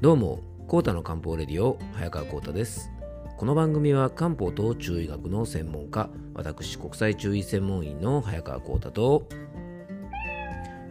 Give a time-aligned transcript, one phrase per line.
[0.00, 2.92] どうも、コータの漢方レディオ、早川コータです。
[3.36, 9.26] この番組は漢方と中医学の専門家、私、国際中医専門医の早川コータと、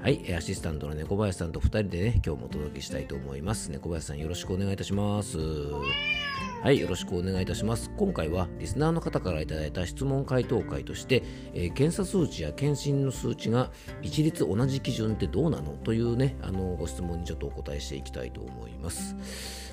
[0.02, 3.72] はい、アシスタントの猫林さんと2人でね、今日もお届けしたいと思います。
[3.72, 5.38] 猫林さん、よろしくお願いいたします。
[6.64, 7.92] はい、よろしくお願いいたします。
[7.96, 13.72] 今回はリスナーの方からいただいた質問回答会として、えー、検査数値や検診の数値が
[14.02, 19.16] 一律同じ基準ってどうなのというね、あのご質問にちょっとお答えしていきたいと思います。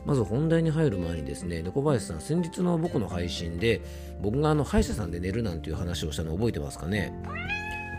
[0.04, 3.80] まず本題に入る前にですね、猫林さん、先日の僕の配信で、
[4.20, 7.12] 僕があの歯医者さんで寝るなんていう話をしたの覚えてますかね？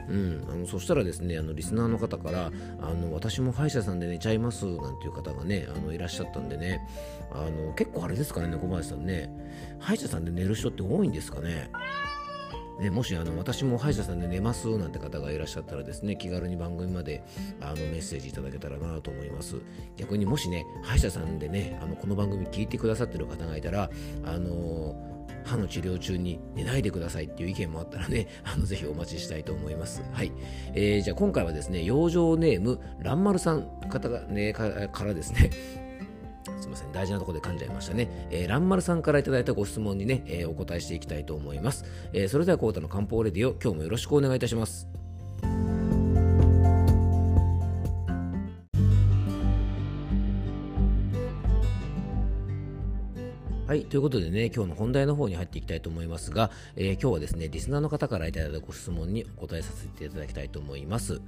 [0.10, 2.52] うん、あのそしたらですねあのリスナーの方から
[2.82, 6.88] あの私も歯医者さんで寝ちゃいますなんていう方がねあのいらっしゃったんでね
[7.32, 9.30] あの結構あれですかね猫林さんね。
[9.80, 11.70] 歯医者さんで寝る人って多いんですかね。
[12.80, 17.24] ね、もしあの私も歯医者さんで寝ますなんて方がいらっしゃったらですね気軽に番組まで
[17.62, 19.62] あのメッセージいただけたらなと思います。
[19.96, 23.90] 逆にもしね歯医者さんでねあのこの番組聞いてくださってる方がいたら
[24.26, 25.15] あのー
[25.46, 30.04] 歯の治療中に寝ないでくださいっていう意見もあったらね、 あのぜひお待ちしたいと思います。
[30.12, 30.32] はい。
[30.74, 35.52] えー、じゃあ今回はですね、養生ネーム、蘭丸さん方が、ね、からですね、
[36.60, 38.28] すみません、大事なところで噛んじゃいましたね。
[38.32, 41.86] えー、蘭丸さんからいただいたご質問にね、えー、お答えしていきたいと思います。
[42.12, 45.05] えー、それでは、コータの漢方レディオ、今日もよろしくお願いいたします。
[53.68, 53.84] はい。
[53.84, 61.20] ということでね、今日の本題の方に入っていきたいと思いますが、えー、今日はですね、リスナーの方からいただいたご質問にお答えさせていただきたいと思います。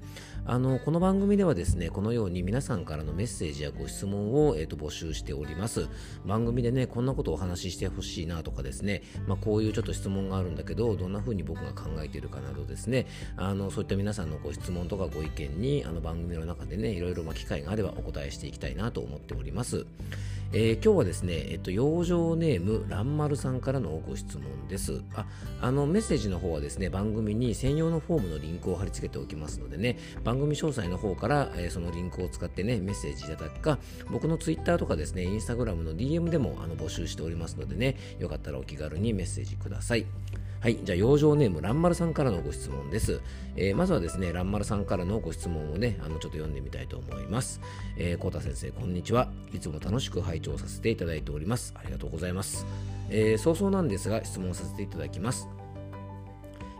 [0.45, 5.89] あの、この番組ではですね、このように皆さんからのメッセージやご質問を、えーと、募集しております。
[6.27, 19.87] 番組でね、こんなことをお話ししてほしいなとかですね、まあ、こういうちょっと質問があるんだけど、どんな風に僕が考えているかなどですね、あの、そういった皆さんのご質問とかご意見に、あの、番組の中でね、いろいろ、ま機会があればお答えしていきたいなと思っております。
[20.53, 25.01] えー、今日はですね、えっと、養生ネーム、らんまるさんからのご質問です。
[25.13, 25.25] あ、
[25.61, 33.77] あの、メッセージの方はですね、番組に専用のフォームのリンクを貼り付けておきますのでね、番組詳細の方から、えー、そのリンクを使ってね、メッセージいただくか、
[34.09, 40.05] 僕のツイッターとかですね、インスタグラムの DM でもあの募集しておりますのでね、よかったらお気軽にメッセージください。
[40.59, 40.79] はい。
[40.83, 43.21] じゃあ、養生ネーム、らんまるさんからのご質問です。
[43.55, 47.61] えー、まずはですね、らんまるさんからのご質問をね、あの、ちょっと読んでみたいと思います。
[47.95, 49.29] えー、こうた先生、こんにちは。
[49.53, 51.75] いつも楽しく拝聴させていただいております。
[51.77, 52.65] ありがとうございます。
[53.09, 55.47] えー、早々なんですが、質問させていただきます。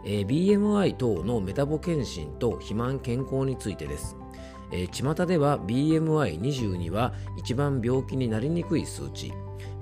[0.05, 4.15] えー、BMI 等のメタボ検診と肥満健康についてです。
[4.71, 9.33] えー、巷では BMI22 は一番病気になりにくい数値。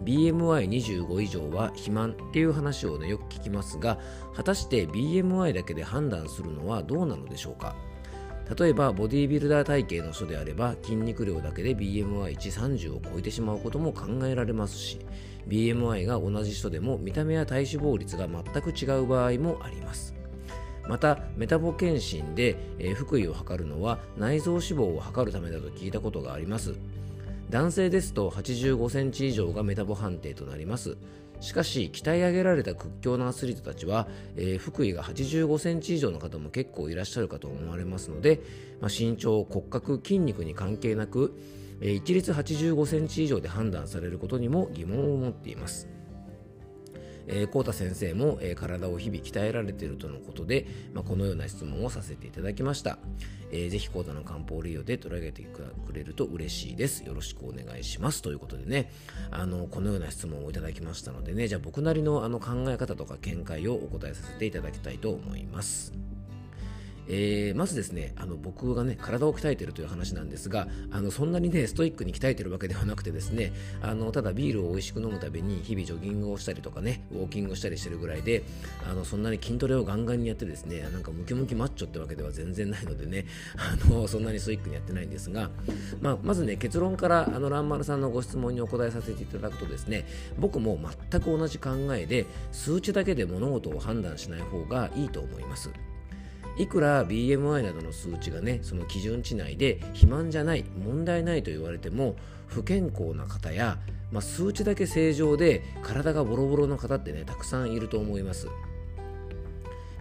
[0.03, 3.97] BMI25 以上は肥満っていう話をねよく聞きますが
[4.35, 7.75] 果たして BMI だけで判断するのはどうなのでしょうか。
[8.59, 14.99] 例えばボディービルダー体型の人であれば筋肉量だけで BMI130 を超えてしまうことも考えられますし
[15.47, 20.13] BMI が同じ人でも見た目や体脂肪率が全く違う場合もあります。
[20.87, 26.75] またメタボ検診で、え、腹囲を測るのは内臓脂肪を測るためだと聞いたことがあります。
[27.49, 30.97] 男性ですと85センチ以上がメタボ判定となります。
[31.41, 38.41] しかし鍛え上げられた屈強なアスリートたちは、えー、腹囲が85センチ以上の方も結構いらっしゃるかと思われますので、
[38.81, 41.37] まあ、身長骨格筋肉に関係なく、
[41.81, 45.94] えー、一律85センチ以上で判断されることにも疑問を持っています。
[47.27, 52.97] えー、コー先生も、えー、体を日々鍛えられているとのことで、まあ、このような質問をさせていただきました。
[53.51, 57.03] えー、ぜひコーの漢方利用で取り上げてくれると嬉しいです。
[57.03, 58.21] よろしくお願いします。
[58.21, 58.91] ということでね、
[59.31, 66.14] あの、このような質問をいただきましたのでね、じゃあ僕なりのあの考え方とか見解をお答えさせていただきたいと思います。
[67.07, 73.51] えー、まずですねあの僕がね体を鍛えているという話なんですがあのそんなにねストイックに鍛えてるわけではなくてですね
[73.81, 78.43] あのただビールを美味しく飲むために日々ジョギングをしたりとかねウォーキングをしたりしてるぐらいで
[78.89, 83.25] あのそんなに筋トレをガンガンにやってですねなんかムキムキマッチョってわけでは全然ないのでね
[83.57, 85.49] あのそんなにストイックにやってないんですが、
[86.01, 90.05] まあ、まずね結論からあのランマルさんのご質問にお答えさせていただくとですね
[90.37, 90.77] 僕も
[91.11, 95.69] 全く同じ考えで数値だけで物事を判断しない方がいいと思います。
[96.57, 102.15] いくら BMI などの数値がねその基準値内で肥満じゃない問題ないと言われても
[102.47, 103.77] 不健康な方や、
[104.11, 108.47] まあ、数値だけ正常で体がボロボロの方ってねたくさんいると思います。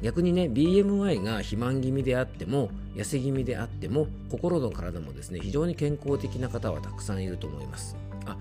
[0.03, 7.97] 逆にね BMI が肥満気味であっても痩せ気味であっても心の体もですね非常に健康的な方はたくさんいると思います。
[8.27, 8.37] あ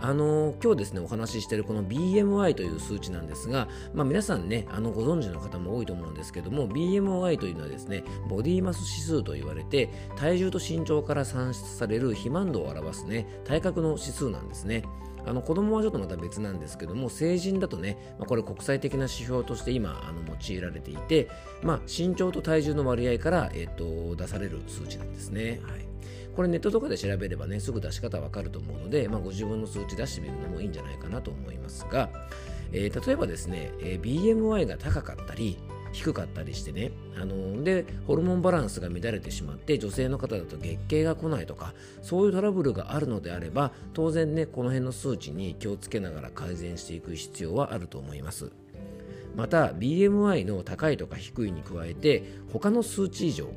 [0.00, 14.84] あの今日ですねお話ししているこの BMI という数値なんですが、まあ、皆さんねあのご存知の方も多いと思うんですけども BMI というのはですねボディマス指数と言われて体重と身長から算出される肥満度を表すね体格の指数なんですね
[15.26, 21.28] あの子供はちょっとまた別なんですけども成人だとね、まあ、これ国際的な指標として今あの用いられていて、
[21.62, 25.60] まあ、身長と体重の割合から、えー、と出される数値なんですね。
[25.64, 25.88] はい
[26.38, 32.10] これネットとかで調べればね、すぐ出し方わかると思うので、まあ、ご自分の数値出してみるのもいいんじゃないかなと思いますが、
[32.70, 35.58] えー、例えばですね、えー、BMI が高かったり、
[35.90, 48.52] 低かったりしてね、あのでホルモンバランスが乱れてしまって女性の方だと月経が来ないとかそういうトラブルがあるのであれば当然ねこの辺の数値に気をつけながら改善していく必要はあると思います。
[49.34, 53.48] また BMI の高いとか低いに加えて他の数値異常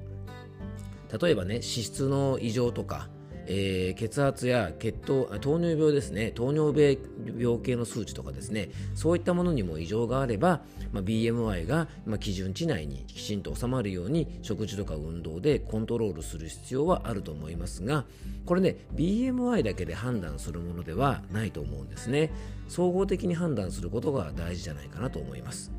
[1.19, 3.09] 例えばね脂質の異常とか、
[3.47, 6.31] えー、血圧や血糖糖尿病ですね。
[6.31, 6.97] 糖尿病
[7.37, 8.69] 病系の数値とかですね。
[8.95, 10.61] そういったものにも異常があれば、
[10.93, 18.05] まあ、BMI が、まあ、基準値内にきちんと収まるように食事とか運動でコントロールする必要はあると思いますが
[18.45, 22.31] これね BMI だけで判断するものではないと思うんですね。
[22.67, 25.71] 総合的に判断することが大事じゃないかなと思います。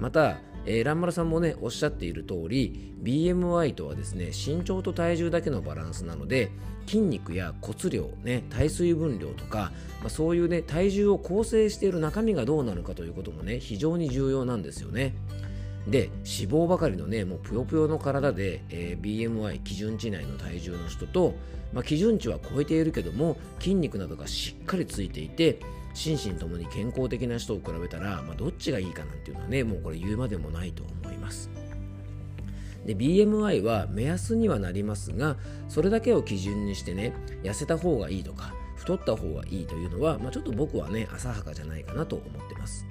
[0.00, 6.50] また、えー、ランマラさんもねおっしゃっている通り BMI とはですね身長と体重だけのバランスなので
[6.86, 15.14] 筋肉や骨量、ね、体水分量とか、まあ、そういうね体重を構成している中身がどうなるかということもね非常に重要なんですよね。
[15.86, 21.34] で脂肪ばかりのねもうぷよぷよの体で、えー、BMI 基準値内の体重の人と、
[21.72, 25.60] まあ、基準値は超えているけども筋肉などがしっかりついていて
[25.94, 31.50] 心身ともに健康的な人を比べたら、まあ、どっちがいいかなんていうのはねもうこれ言うまでもないと思います。
[32.86, 35.36] で BMI は目安にはなりますが
[35.68, 42.86] それだけを基準にしてね痩せた方がいいとか太った方がいいというのは、まあ、ちょっと僕はね浅はかじゃないかなと思ってます。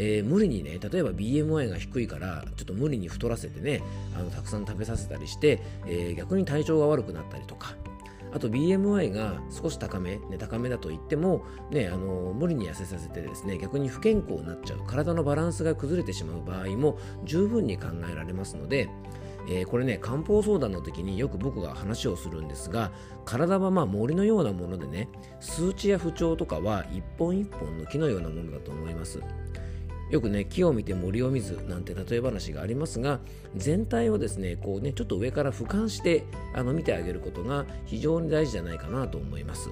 [0.00, 3.82] えー、無理にね例えば BMI が低いからちょっと無理に太らせてね
[4.16, 7.74] あのたくさん食べさせたりして、えー、逆に体調が悪くなったりとか
[8.32, 18.88] あと BMI が少し高め、ね、高めだと言っても、ね、あの無理に痩せさせてですね逆に不健康になっちゃう体のバランスが崩れてしまう場合も十分に考えられますので、
[19.48, 22.92] えー、これね漢方相談の時によく僕が話をするんですが
[23.24, 25.08] 体はまあ森のようなものでね
[25.40, 29.22] 数値や不調とかは一本一本の木のようなものだと思います。
[30.10, 33.20] よくね木を見て森を見ずなんて例え話がありますが
[33.56, 36.24] 全体をですねこうねちょっと上から俯瞰して
[36.54, 39.70] あの見てあげることが非常に大事じゃないかなと思います。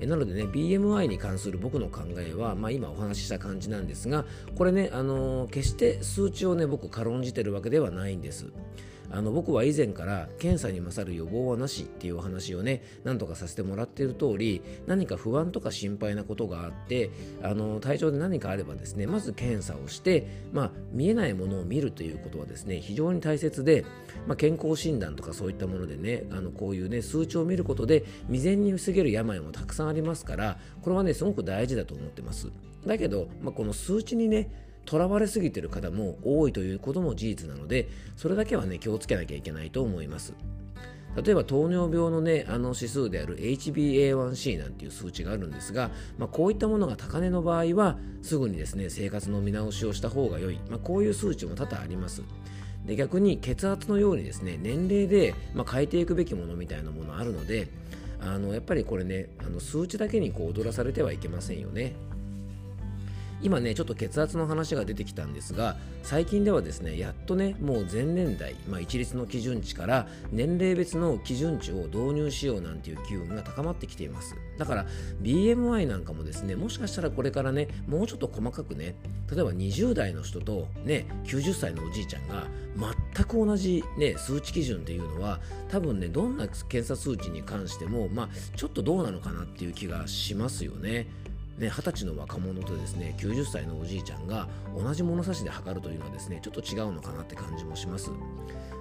[0.00, 4.26] なのでね BMI に関する僕の考えは、まあ、今お話しした感じなんですが
[4.56, 8.46] これね、あのー、決して数値をね僕軽んじてるわけではないんです。
[9.10, 17.10] あの僕は以前から検査に勝る予防はなしっていうお話をね何とかさせてもらっている通り何か不安とか心配なことがあって
[17.42, 23.84] あの体調で何かあればですねまず検査をして、まあ、見えないものを見るということはですね非常に大切で、
[24.26, 32.50] まあ、健康診断とかそういったものでねあのこういうね数値を見ることで未然に防げる病もたくさんありますからこれはねすごく大事だと思ってます。
[32.86, 40.34] だけど、まあ、この数値にねとらわれすぎてる方も多いということも事実なのでそれだけはね気をつけなきゃいけないと思います。
[41.22, 52.22] 例えば糖尿病のねあの指数である HbA1c なんていう数値があるんですが、まあ、こういったものが高値の場合はすぐにですね生活の見直しをした方が良い、まあ、こういう数値も多々あります。
[52.84, 57.68] で逆に血圧のようにですね年齢で、まあ、変えていくべきものみたいなものあるので
[58.20, 61.94] あのやっぱりこれねあの数値だけにこう踊らされてはいけませんよね。
[63.44, 74.34] 今ねちょっと血圧の話が出てきたんですが最近ではですねやっとねもう前年代、まあ、一律の基準値から年齢別の基準値を導入しようなんていう機運が高まってきています。
[74.56, 74.86] だから
[75.22, 78.94] BMI なんかもですねもしかしたらこれからねもうちょっと細かくね
[79.30, 82.46] 例えば20代の人とね90歳のおじいちゃんが
[83.14, 91.23] 全く同じね数値基準っていうのは多分ねどんな検査数値に関してもまあちょっとどうなのかなっていう気がしますよね。
[91.58, 98.10] ね、20歳の若者とですね90歳のおじいちゃんが同じ物差しで測るというのはですねちょっと違うのかなって感じもします。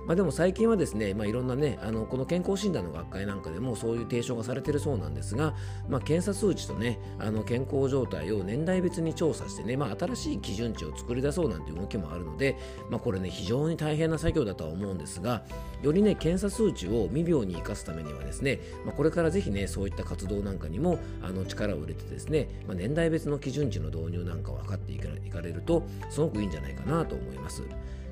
[0.06, 5.56] まあ、でも最近はですね、まあ、いろんなねあのこの健康診断の学会なんかでもそういう提唱がされてるそうなんですが、
[5.88, 12.58] まあ、検査数値とねあの健康状態を年代別に調査してね、まあ、新しい基準値を作り出そうなんていう動きもあるので、
[12.90, 15.44] まあ、これね非常に大変な作業だとは思うんですが
[15.82, 27.64] よりね検査数値を未病に生かすためにはですね、まあ、これからぜひねそういった活動なんかにもあの力を入れてですね、まあ、年代別の基準値の導入なんかを図っていかれるとすごくいいんじゃないかなと思います。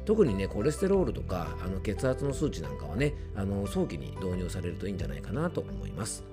[0.06, 6.24] 特にねコレステロールとかあの血圧の数値なんかはねあの早期に導入されるといいんじゃないかなと思います。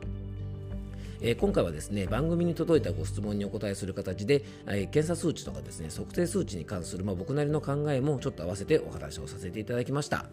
[1.20, 10.26] えー、今回はですね番組に届いたご質問にお答えする形で、えー、検査数値とかですね測定数値に関する、まあ、僕なりの考えもちょっと合わせてお話をさせていただきました、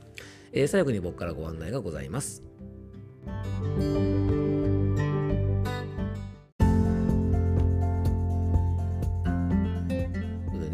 [0.51, 2.43] えー、最後に僕からご案内がございます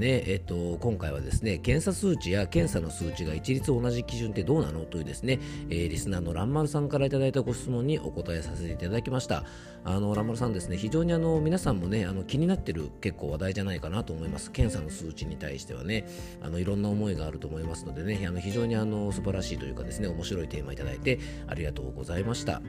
[0.01, 5.39] ね、えっと、今回はですね、検査数値や検査の数値が一律同じ基準ってどうなのというですね、
[5.69, 9.45] えー、リスナーのランマルさんからいただいたご質問にお答えさせていただきました。
[9.83, 14.51] あの、ランマルさんですね、非常にあの、皆さんもね、あの、気になってる結構話題じゃないかなと思います。
[14.51, 16.07] 検査の数値に対してはね、
[16.41, 22.59] あの、いろんな思いがあると思いますのでね、あの、非常にあの、素晴らしいというかですね、面白いテーマいただいてありがとうございました。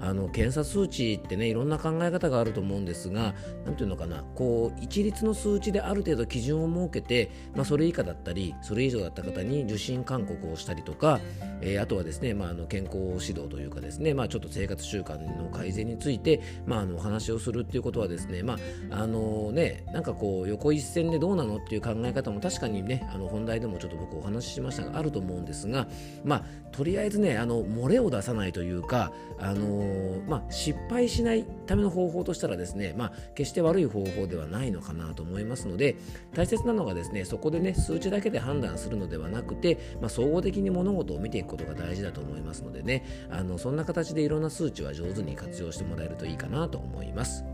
[0.00, 11.20] あの検査数値ってねいろんな考え方があると思うんですが何ていうのかなこう一律の数値である程度基準を設けて、まあ、それ以下だったりそれ以上だった方に受診勧告をしたりとか、
[11.60, 18.54] えー、あとはですね、まあ、あの健康指導というかですね、まあ、ちょっと生活習慣の改善について、まあ、あのお話をするっていうことはですね,、ま
[18.90, 25.86] ああのねなんかこう横一線でどうなのっていう考え方も確かにねあの本題でもちょっと僕お話ししましたがあると思うんですが、
[26.24, 35.96] まあ、とりあえずねあの漏れを出さないというか、あのまあ、失敗しないための方法としたらですね、まあ、決して悪い方法ではないのかなと思いますので
[36.34, 47.44] 大切なのがですねそこでね数値だけで判断するのではなくて、まあ、総合的に物事を見ていくことが大事だと思いますのでねあのそんな形でいろんな数値は上手に活用してもらえるといいかなと思います。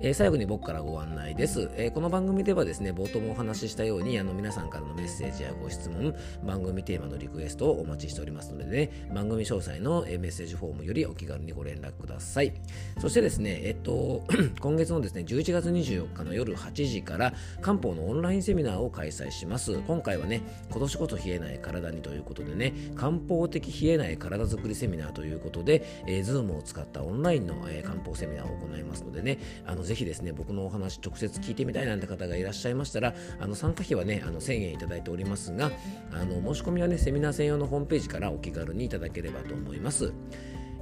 [0.00, 6.14] えー、最後に僕からご案内です、えー、この番組ではですね冒頭もお話ししたようにあの皆さんからのメッセージやご質問
[6.44, 12.52] 番組テーマのリクエストをお待ちしておりますのでね番組詳細の、えメッセージフォームよりお気軽にご連絡ください。
[13.00, 14.24] そしてですねえっと
[14.60, 19.80] 今月のですね11月24日の夜8時から漢方のオンラインセミナーを開催します。
[19.80, 35.70] 今回はね今年こそ冷えない体にということでね漢方的冷えない体づくりセミナーということで、えー、Zoom を使ったオンラインの、えー、漢方セミナーを行いますのでねあのぜひですね、僕のお話直接聞いてみたいなんて方がいらっしゃいましたら、あの参加費はね、あの1000円いただいておりますが、
[36.12, 40.12] あの申し込みはね、セミナー専用のホームページからお気軽にいただければと思います。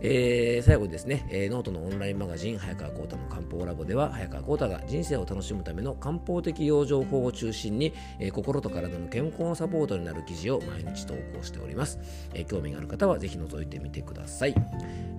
[0.01, 11.99] えー、最後にですね、えー、ノートのオンラインマガジン早川浩太の漢方ラボでは早川浩太が人生を楽しむための漢方的養生法を中心に、えー、心と体の健康のサポートになる記事を毎日投稿しております、
[12.35, 14.55] え興味がある方はぜひ覗いてみてください、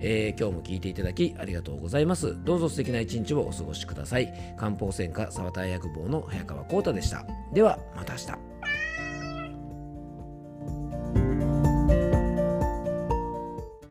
[0.00, 2.36] え今日も聞いていただきありがとうございます。
[2.44, 4.32] どうぞ素敵な一日をお過ごしください。
[4.56, 7.24] 漢方専科沢田薬房の早川浩太でした。
[7.52, 8.77] ではまた明日。